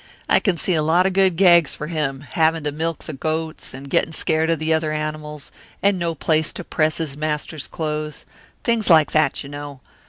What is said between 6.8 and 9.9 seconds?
his master's clothes things like that, you know.